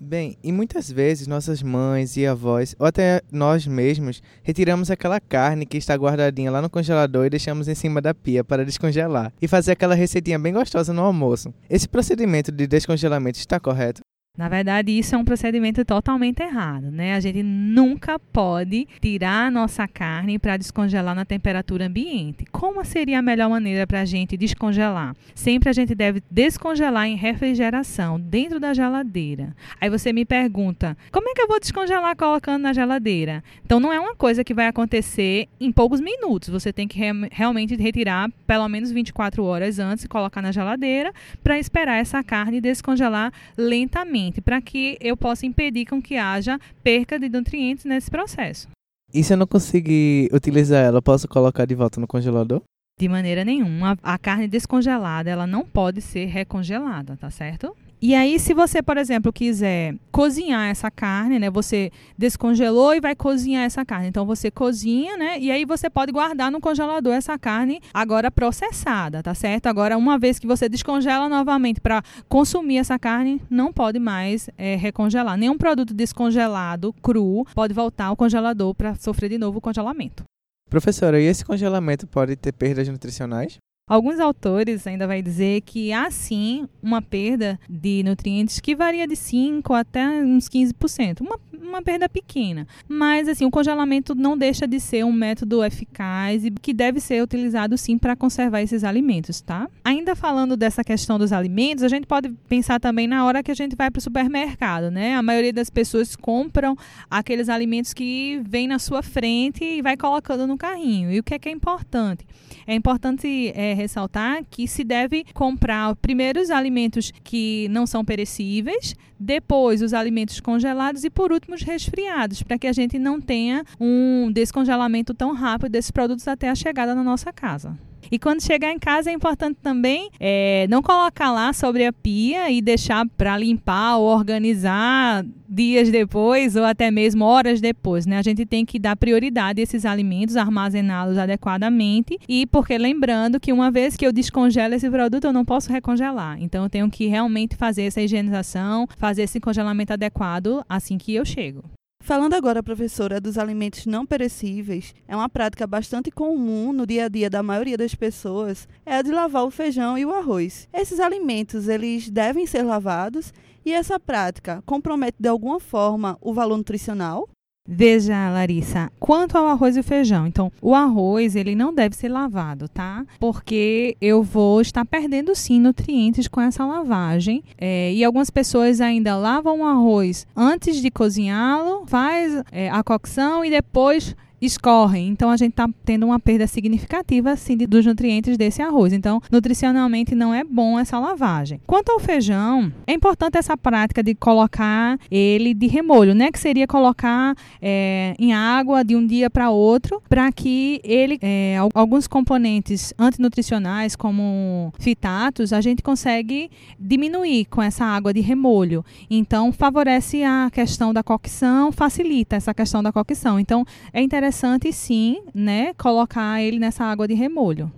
Bem, 0.00 0.38
e 0.44 0.52
muitas 0.52 0.88
vezes 0.88 1.26
nossas 1.26 1.60
mães 1.60 2.16
e 2.16 2.24
avós, 2.24 2.74
ou 2.78 2.86
até 2.86 3.20
nós 3.32 3.66
mesmos, 3.66 4.22
retiramos 4.44 4.92
aquela 4.92 5.18
carne 5.18 5.66
que 5.66 5.76
está 5.76 5.92
guardadinha 5.96 6.52
lá 6.52 6.62
no 6.62 6.70
congelador 6.70 7.26
e 7.26 7.30
deixamos 7.30 7.66
em 7.66 7.74
cima 7.74 8.00
da 8.00 8.14
pia 8.14 8.44
para 8.44 8.64
descongelar 8.64 9.32
e 9.42 9.48
fazer 9.48 9.72
aquela 9.72 9.96
receitinha 9.96 10.38
bem 10.38 10.52
gostosa 10.52 10.92
no 10.92 11.02
almoço. 11.02 11.52
Esse 11.68 11.88
procedimento 11.88 12.52
de 12.52 12.68
descongelamento 12.68 13.40
está 13.40 13.58
correto? 13.58 14.00
Na 14.38 14.48
verdade, 14.48 14.96
isso 14.96 15.16
é 15.16 15.18
um 15.18 15.24
procedimento 15.24 15.84
totalmente 15.84 16.40
errado, 16.40 16.92
né? 16.92 17.14
A 17.14 17.18
gente 17.18 17.42
nunca 17.42 18.20
pode 18.20 18.86
tirar 19.00 19.48
a 19.48 19.50
nossa 19.50 19.88
carne 19.88 20.38
para 20.38 20.56
descongelar 20.56 21.12
na 21.12 21.24
temperatura 21.24 21.86
ambiente. 21.86 22.46
Como 22.52 22.84
seria 22.84 23.18
a 23.18 23.22
melhor 23.22 23.50
maneira 23.50 23.84
para 23.84 24.02
a 24.02 24.04
gente 24.04 24.36
descongelar? 24.36 25.16
Sempre 25.34 25.70
a 25.70 25.72
gente 25.72 25.92
deve 25.92 26.22
descongelar 26.30 27.08
em 27.08 27.16
refrigeração, 27.16 28.20
dentro 28.20 28.60
da 28.60 28.72
geladeira. 28.72 29.56
Aí 29.80 29.90
você 29.90 30.12
me 30.12 30.24
pergunta, 30.24 30.96
como 31.10 31.28
é 31.28 31.34
que 31.34 31.42
eu 31.42 31.48
vou 31.48 31.58
descongelar 31.58 32.14
colocando 32.16 32.62
na 32.62 32.72
geladeira? 32.72 33.42
Então, 33.66 33.80
não 33.80 33.92
é 33.92 33.98
uma 33.98 34.14
coisa 34.14 34.44
que 34.44 34.54
vai 34.54 34.68
acontecer 34.68 35.48
em 35.60 35.72
poucos 35.72 36.00
minutos. 36.00 36.48
Você 36.48 36.72
tem 36.72 36.86
que 36.86 36.96
re 36.96 37.08
realmente 37.32 37.74
retirar 37.74 38.30
pelo 38.46 38.68
menos 38.68 38.92
24 38.92 39.42
horas 39.42 39.80
antes 39.80 40.04
e 40.04 40.08
colocar 40.08 40.40
na 40.40 40.52
geladeira 40.52 41.12
para 41.42 41.58
esperar 41.58 41.96
essa 41.96 42.22
carne 42.22 42.60
descongelar 42.60 43.32
lentamente 43.56 44.27
para 44.40 44.60
que 44.60 44.96
eu 45.00 45.16
possa 45.16 45.46
impedir 45.46 45.86
com 45.86 46.00
que 46.00 46.16
haja 46.16 46.58
perca 46.82 47.18
de 47.18 47.28
nutrientes 47.28 47.84
nesse 47.84 48.10
processo. 48.10 48.68
E 49.12 49.24
se 49.24 49.32
eu 49.32 49.36
não 49.36 49.46
conseguir 49.46 50.28
utilizar 50.32 50.84
ela, 50.84 51.00
posso 51.00 51.26
colocar 51.26 51.64
de 51.64 51.74
volta 51.74 52.00
no 52.00 52.06
congelador? 52.06 52.62
De 53.00 53.08
maneira 53.08 53.44
nenhuma. 53.44 53.96
A 54.02 54.18
carne 54.18 54.46
descongelada, 54.48 55.30
ela 55.30 55.46
não 55.46 55.64
pode 55.64 56.00
ser 56.00 56.26
recongelada, 56.26 57.16
tá 57.16 57.30
certo? 57.30 57.74
E 58.00 58.14
aí, 58.14 58.38
se 58.38 58.54
você, 58.54 58.80
por 58.80 58.96
exemplo, 58.96 59.32
quiser 59.32 59.96
cozinhar 60.12 60.68
essa 60.68 60.88
carne, 60.88 61.38
né? 61.38 61.50
Você 61.50 61.90
descongelou 62.16 62.94
e 62.94 63.00
vai 63.00 63.16
cozinhar 63.16 63.64
essa 63.64 63.84
carne. 63.84 64.06
Então 64.06 64.24
você 64.24 64.52
cozinha, 64.52 65.16
né? 65.16 65.38
E 65.40 65.50
aí 65.50 65.64
você 65.64 65.90
pode 65.90 66.12
guardar 66.12 66.50
no 66.50 66.60
congelador 66.60 67.12
essa 67.12 67.36
carne 67.36 67.80
agora 67.92 68.30
processada, 68.30 69.20
tá 69.20 69.34
certo? 69.34 69.66
Agora, 69.66 69.98
uma 69.98 70.16
vez 70.16 70.38
que 70.38 70.46
você 70.46 70.68
descongela 70.68 71.28
novamente 71.28 71.80
para 71.80 72.00
consumir 72.28 72.78
essa 72.78 72.96
carne, 73.00 73.42
não 73.50 73.72
pode 73.72 73.98
mais 73.98 74.48
é, 74.56 74.76
recongelar. 74.76 75.36
Nenhum 75.36 75.58
produto 75.58 75.92
descongelado, 75.92 76.92
cru, 77.02 77.44
pode 77.52 77.74
voltar 77.74 78.06
ao 78.06 78.16
congelador 78.16 78.74
para 78.74 78.94
sofrer 78.94 79.30
de 79.30 79.38
novo 79.38 79.58
o 79.58 79.60
congelamento. 79.60 80.22
Professora, 80.70 81.20
e 81.20 81.24
esse 81.24 81.44
congelamento 81.44 82.06
pode 82.06 82.36
ter 82.36 82.52
perdas 82.52 82.88
nutricionais? 82.88 83.58
Alguns 83.88 84.20
autores 84.20 84.86
ainda 84.86 85.06
vai 85.06 85.22
dizer 85.22 85.62
que 85.62 85.92
há 85.92 86.10
sim 86.10 86.68
uma 86.82 87.00
perda 87.00 87.58
de 87.68 88.02
nutrientes 88.04 88.60
que 88.60 88.76
varia 88.76 89.06
de 89.06 89.16
5 89.16 89.72
até 89.72 90.06
uns 90.06 90.46
15%, 90.48 91.22
uma, 91.22 91.40
uma 91.62 91.80
perda 91.80 92.06
pequena. 92.08 92.66
Mas 92.86 93.28
assim, 93.28 93.46
o 93.46 93.50
congelamento 93.50 94.14
não 94.14 94.36
deixa 94.36 94.66
de 94.66 94.78
ser 94.78 95.04
um 95.04 95.12
método 95.12 95.64
eficaz 95.64 96.44
e 96.44 96.50
que 96.50 96.74
deve 96.74 97.00
ser 97.00 97.22
utilizado 97.22 97.78
sim 97.78 97.96
para 97.96 98.14
conservar 98.14 98.60
esses 98.60 98.84
alimentos, 98.84 99.40
tá? 99.40 99.68
Ainda 99.82 100.14
falando 100.14 100.56
dessa 100.56 100.84
questão 100.84 101.18
dos 101.18 101.32
alimentos, 101.32 101.82
a 101.82 101.88
gente 101.88 102.06
pode 102.06 102.28
pensar 102.46 102.78
também 102.78 103.06
na 103.06 103.24
hora 103.24 103.42
que 103.42 103.50
a 103.50 103.54
gente 103.54 103.74
vai 103.74 103.90
para 103.90 104.00
o 104.00 104.02
supermercado, 104.02 104.90
né? 104.90 105.14
A 105.14 105.22
maioria 105.22 105.52
das 105.52 105.70
pessoas 105.70 106.14
compram 106.14 106.76
aqueles 107.10 107.48
alimentos 107.48 107.94
que 107.94 108.42
vem 108.46 108.68
na 108.68 108.78
sua 108.78 109.02
frente 109.02 109.64
e 109.64 109.80
vai 109.80 109.96
colocando 109.96 110.46
no 110.46 110.58
carrinho. 110.58 111.10
E 111.10 111.18
o 111.18 111.22
que 111.22 111.32
é 111.32 111.38
que 111.38 111.48
é 111.48 111.52
importante? 111.52 112.26
É 112.66 112.74
importante 112.74 113.50
é, 113.54 113.77
ressaltar 113.78 114.44
que 114.50 114.66
se 114.66 114.84
deve 114.84 115.24
comprar 115.32 115.94
primeiro 115.96 116.40
os 116.40 116.50
alimentos 116.50 117.12
que 117.24 117.68
não 117.70 117.86
são 117.86 118.04
perecíveis, 118.04 118.94
depois 119.18 119.80
os 119.80 119.94
alimentos 119.94 120.40
congelados 120.40 121.04
e 121.04 121.10
por 121.10 121.32
último 121.32 121.54
os 121.54 121.62
resfriados, 121.62 122.42
para 122.42 122.58
que 122.58 122.66
a 122.66 122.72
gente 122.72 122.98
não 122.98 123.20
tenha 123.20 123.64
um 123.80 124.30
descongelamento 124.32 125.14
tão 125.14 125.32
rápido 125.32 125.72
desses 125.72 125.90
produtos 125.90 126.28
até 126.28 126.48
a 126.50 126.54
chegada 126.54 126.94
na 126.94 127.04
nossa 127.04 127.32
casa. 127.32 127.87
E 128.10 128.18
quando 128.18 128.42
chegar 128.42 128.72
em 128.72 128.78
casa 128.78 129.10
é 129.10 129.12
importante 129.12 129.58
também 129.62 130.10
é, 130.18 130.66
não 130.68 130.82
colocar 130.82 131.30
lá 131.30 131.52
sobre 131.52 131.84
a 131.84 131.92
pia 131.92 132.50
e 132.50 132.62
deixar 132.62 133.06
para 133.16 133.36
limpar 133.36 133.96
ou 133.96 134.06
organizar 134.06 135.24
dias 135.48 135.90
depois 135.90 136.56
ou 136.56 136.64
até 136.64 136.90
mesmo 136.90 137.24
horas 137.24 137.60
depois, 137.60 138.06
né? 138.06 138.18
A 138.18 138.22
gente 138.22 138.44
tem 138.44 138.64
que 138.64 138.78
dar 138.78 138.96
prioridade 138.96 139.60
a 139.60 139.62
esses 139.62 139.84
alimentos, 139.84 140.36
armazená-los 140.36 141.16
adequadamente 141.16 142.18
e 142.28 142.46
porque 142.46 142.76
lembrando 142.76 143.40
que 143.40 143.52
uma 143.52 143.70
vez 143.70 143.96
que 143.96 144.06
eu 144.06 144.12
descongelo 144.12 144.74
esse 144.74 144.88
produto 144.90 145.24
eu 145.24 145.32
não 145.32 145.44
posso 145.44 145.72
recongelar. 145.72 146.40
Então 146.40 146.64
eu 146.64 146.70
tenho 146.70 146.90
que 146.90 147.06
realmente 147.06 147.56
fazer 147.56 147.84
essa 147.84 148.00
higienização, 148.00 148.86
fazer 148.96 149.22
esse 149.22 149.40
congelamento 149.40 149.92
adequado 149.92 150.64
assim 150.68 150.98
que 150.98 151.14
eu 151.14 151.24
chego. 151.24 151.64
Falando 152.08 152.32
agora, 152.32 152.62
professora, 152.62 153.20
dos 153.20 153.36
alimentos 153.36 153.84
não 153.84 154.06
perecíveis, 154.06 154.94
é 155.06 155.14
uma 155.14 155.28
prática 155.28 155.66
bastante 155.66 156.10
comum 156.10 156.72
no 156.72 156.86
dia 156.86 157.04
a 157.04 157.08
dia 157.08 157.28
da 157.28 157.42
maioria 157.42 157.76
das 157.76 157.94
pessoas, 157.94 158.66
é 158.86 158.96
a 158.96 159.02
de 159.02 159.12
lavar 159.12 159.44
o 159.44 159.50
feijão 159.50 159.98
e 159.98 160.06
o 160.06 160.14
arroz. 160.14 160.66
Esses 160.72 161.00
alimentos, 161.00 161.68
eles 161.68 162.08
devem 162.08 162.46
ser 162.46 162.62
lavados 162.62 163.30
e 163.62 163.74
essa 163.74 164.00
prática 164.00 164.62
compromete 164.64 165.18
de 165.20 165.28
alguma 165.28 165.60
forma 165.60 166.16
o 166.22 166.32
valor 166.32 166.56
nutricional? 166.56 167.28
Veja, 167.70 168.30
Larissa, 168.30 168.90
quanto 168.98 169.36
ao 169.36 169.46
arroz 169.46 169.76
e 169.76 169.80
o 169.80 169.84
feijão. 169.84 170.26
Então, 170.26 170.50
o 170.62 170.74
arroz, 170.74 171.36
ele 171.36 171.54
não 171.54 171.74
deve 171.74 171.94
ser 171.94 172.08
lavado, 172.08 172.66
tá? 172.66 173.04
Porque 173.20 173.94
eu 174.00 174.22
vou 174.22 174.62
estar 174.62 174.86
perdendo, 174.86 175.34
sim, 175.34 175.60
nutrientes 175.60 176.26
com 176.26 176.40
essa 176.40 176.64
lavagem. 176.64 177.44
É, 177.58 177.92
e 177.92 178.02
algumas 178.02 178.30
pessoas 178.30 178.80
ainda 178.80 179.16
lavam 179.16 179.60
o 179.60 179.64
arroz 179.64 180.26
antes 180.34 180.80
de 180.80 180.90
cozinhá-lo, 180.90 181.84
faz 181.86 182.42
é, 182.50 182.70
a 182.70 182.82
cocção 182.82 183.44
e 183.44 183.50
depois 183.50 184.16
escorrem. 184.40 185.08
Então 185.08 185.30
a 185.30 185.36
gente 185.36 185.50
está 185.50 185.68
tendo 185.84 186.06
uma 186.06 186.20
perda 186.20 186.46
significativa 186.46 187.32
assim, 187.32 187.56
de, 187.56 187.66
dos 187.66 187.84
nutrientes 187.84 188.36
desse 188.36 188.62
arroz. 188.62 188.92
Então, 188.92 189.20
nutricionalmente 189.30 190.14
não 190.14 190.32
é 190.32 190.44
bom 190.44 190.78
essa 190.78 190.98
lavagem. 190.98 191.60
Quanto 191.66 191.90
ao 191.90 192.00
feijão, 192.00 192.72
é 192.86 192.92
importante 192.92 193.36
essa 193.36 193.56
prática 193.56 194.02
de 194.02 194.14
colocar 194.14 194.98
ele 195.10 195.54
de 195.54 195.66
remolho, 195.66 196.14
né? 196.14 196.30
Que 196.30 196.38
seria 196.38 196.66
colocar 196.66 197.34
é, 197.60 198.14
em 198.18 198.32
água 198.32 198.84
de 198.84 198.94
um 198.94 199.06
dia 199.06 199.28
para 199.28 199.50
outro, 199.50 200.02
para 200.08 200.30
que 200.30 200.80
ele 200.84 201.18
é, 201.20 201.56
alguns 201.74 202.06
componentes 202.06 202.94
antinutricionais, 202.98 203.96
como 203.96 204.72
fitatos, 204.78 205.52
a 205.52 205.60
gente 205.60 205.82
consegue 205.82 206.50
diminuir 206.78 207.46
com 207.46 207.62
essa 207.62 207.84
água 207.84 208.12
de 208.12 208.20
remolho. 208.20 208.84
Então, 209.10 209.52
favorece 209.52 210.22
a 210.22 210.50
questão 210.52 210.92
da 210.92 211.02
cocção, 211.02 211.72
facilita 211.72 212.36
essa 212.36 212.54
questão 212.54 212.82
da 212.82 212.92
cocção. 212.92 213.40
Então, 213.40 213.64
é 213.92 214.00
interessante 214.00 214.27
interessante 214.28 214.70
sim, 214.74 215.22
né, 215.34 215.72
colocar 215.74 216.42
ele 216.42 216.58
nessa 216.58 216.84
água 216.84 217.08
de 217.08 217.14
remolho. 217.14 217.72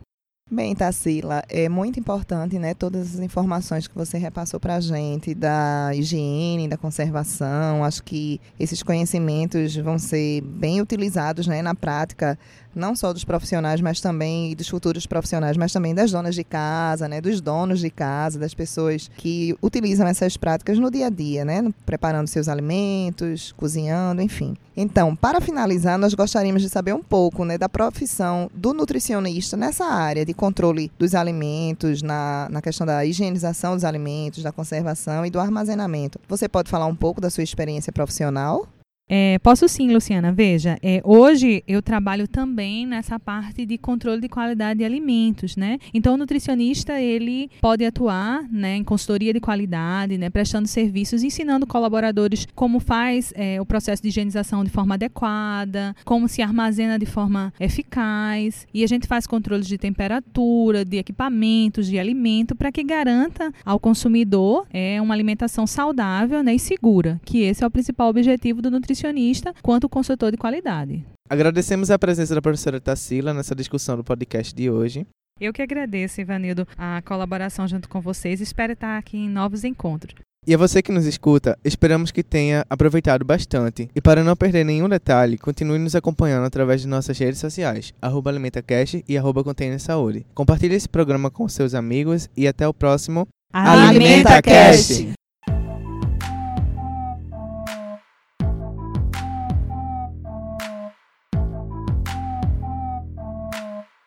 Bem, 0.50 0.74
Tassila, 0.74 1.44
é 1.48 1.68
muito 1.68 2.00
importante, 2.00 2.58
né, 2.58 2.74
todas 2.74 3.14
as 3.14 3.20
informações 3.20 3.86
que 3.86 3.94
você 3.94 4.18
repassou 4.18 4.58
para 4.58 4.74
a 4.74 4.80
gente 4.80 5.32
da 5.32 5.92
higiene, 5.94 6.66
da 6.66 6.76
conservação. 6.76 7.84
Acho 7.84 8.02
que 8.02 8.40
esses 8.58 8.82
conhecimentos 8.82 9.76
vão 9.76 9.96
ser 9.96 10.40
bem 10.40 10.80
utilizados, 10.80 11.46
né, 11.46 11.62
na 11.62 11.72
prática 11.72 12.36
não 12.74 12.94
só 12.94 13.12
dos 13.12 13.24
profissionais, 13.24 13.80
mas 13.80 14.00
também 14.00 14.54
dos 14.54 14.68
futuros 14.68 15.06
profissionais, 15.06 15.56
mas 15.56 15.72
também 15.72 15.94
das 15.94 16.10
donas 16.10 16.34
de 16.34 16.44
casa, 16.44 17.08
né, 17.08 17.20
dos 17.20 17.40
donos 17.40 17.80
de 17.80 17.90
casa, 17.90 18.38
das 18.38 18.54
pessoas 18.54 19.10
que 19.16 19.56
utilizam 19.62 20.06
essas 20.06 20.36
práticas 20.36 20.78
no 20.78 20.90
dia 20.90 21.06
a 21.06 21.10
dia, 21.10 21.44
né, 21.44 21.62
preparando 21.84 22.28
seus 22.28 22.48
alimentos, 22.48 23.52
cozinhando, 23.56 24.22
enfim. 24.22 24.56
Então, 24.76 25.14
para 25.14 25.40
finalizar, 25.40 25.98
nós 25.98 26.14
gostaríamos 26.14 26.62
de 26.62 26.68
saber 26.68 26.94
um 26.94 27.02
pouco, 27.02 27.44
né, 27.44 27.58
da 27.58 27.68
profissão 27.68 28.50
do 28.54 28.72
nutricionista 28.72 29.56
nessa 29.56 29.84
área 29.84 30.24
de 30.24 30.32
controle 30.32 30.90
dos 30.98 31.14
alimentos, 31.14 32.02
na, 32.02 32.48
na 32.50 32.62
questão 32.62 32.86
da 32.86 33.04
higienização 33.04 33.74
dos 33.74 33.84
alimentos, 33.84 34.42
da 34.42 34.52
conservação 34.52 35.26
e 35.26 35.30
do 35.30 35.40
armazenamento. 35.40 36.18
Você 36.28 36.48
pode 36.48 36.70
falar 36.70 36.86
um 36.86 36.96
pouco 36.96 37.20
da 37.20 37.30
sua 37.30 37.44
experiência 37.44 37.92
profissional? 37.92 38.66
É, 39.12 39.40
posso 39.40 39.68
sim, 39.68 39.92
Luciana. 39.92 40.30
Veja, 40.30 40.78
é, 40.80 41.02
hoje 41.04 41.64
eu 41.66 41.82
trabalho 41.82 42.28
também 42.28 42.86
nessa 42.86 43.18
parte 43.18 43.66
de 43.66 43.76
controle 43.76 44.20
de 44.20 44.28
qualidade 44.28 44.78
de 44.78 44.84
alimentos, 44.84 45.56
né? 45.56 45.80
Então, 45.92 46.14
o 46.14 46.16
nutricionista 46.16 47.00
ele 47.00 47.50
pode 47.60 47.84
atuar, 47.84 48.44
né, 48.52 48.76
em 48.76 48.84
consultoria 48.84 49.32
de 49.32 49.40
qualidade, 49.40 50.16
né, 50.16 50.30
prestando 50.30 50.68
serviços, 50.68 51.24
ensinando 51.24 51.66
colaboradores 51.66 52.46
como 52.54 52.78
faz 52.78 53.32
é, 53.34 53.60
o 53.60 53.66
processo 53.66 54.00
de 54.00 54.10
higienização 54.10 54.62
de 54.62 54.70
forma 54.70 54.94
adequada, 54.94 55.92
como 56.04 56.28
se 56.28 56.40
armazena 56.40 56.96
de 56.96 57.06
forma 57.06 57.52
eficaz, 57.58 58.64
e 58.72 58.84
a 58.84 58.86
gente 58.86 59.08
faz 59.08 59.26
controles 59.26 59.66
de 59.66 59.76
temperatura, 59.76 60.84
de 60.84 60.98
equipamentos, 60.98 61.88
de 61.88 61.98
alimento, 61.98 62.54
para 62.54 62.70
que 62.70 62.84
garanta 62.84 63.52
ao 63.64 63.80
consumidor 63.80 64.68
é 64.72 65.02
uma 65.02 65.14
alimentação 65.14 65.66
saudável, 65.66 66.44
né, 66.44 66.54
e 66.54 66.60
segura, 66.60 67.20
que 67.24 67.40
esse 67.40 67.64
é 67.64 67.66
o 67.66 67.70
principal 67.70 68.08
objetivo 68.08 68.62
do 68.62 68.70
nutricionista 68.70 68.99
nutricionista 69.00 69.54
quanto 69.62 69.88
consultor 69.88 70.30
de 70.30 70.36
qualidade. 70.36 71.04
Agradecemos 71.28 71.90
a 71.90 71.98
presença 71.98 72.34
da 72.34 72.42
professora 72.42 72.80
Tassila 72.80 73.32
nessa 73.32 73.54
discussão 73.54 73.96
do 73.96 74.04
podcast 74.04 74.54
de 74.54 74.70
hoje. 74.70 75.06
Eu 75.40 75.52
que 75.52 75.62
agradeço, 75.62 76.20
Ivanildo, 76.20 76.66
a 76.76 77.00
colaboração 77.02 77.66
junto 77.66 77.88
com 77.88 78.00
vocês. 78.00 78.40
Espero 78.40 78.74
estar 78.74 78.98
aqui 78.98 79.16
em 79.16 79.28
novos 79.28 79.64
encontros. 79.64 80.14
E 80.46 80.54
a 80.54 80.58
você 80.58 80.82
que 80.82 80.92
nos 80.92 81.06
escuta, 81.06 81.58
esperamos 81.64 82.10
que 82.10 82.22
tenha 82.22 82.64
aproveitado 82.68 83.24
bastante. 83.24 83.90
E 83.94 84.00
para 84.00 84.24
não 84.24 84.34
perder 84.34 84.64
nenhum 84.64 84.88
detalhe, 84.88 85.38
continue 85.38 85.78
nos 85.78 85.94
acompanhando 85.94 86.46
através 86.46 86.80
de 86.80 86.88
nossas 86.88 87.18
redes 87.18 87.38
sociais, 87.38 87.92
arroba 88.00 88.30
AlimentaCast 88.30 89.04
e 89.06 89.18
arroba 89.18 89.42
Saúde. 89.78 90.26
Compartilhe 90.34 90.74
esse 90.74 90.88
programa 90.88 91.30
com 91.30 91.48
seus 91.48 91.74
amigos 91.74 92.28
e 92.36 92.48
até 92.48 92.66
o 92.66 92.74
próximo 92.74 93.28
AlimentaCast! 93.52 95.12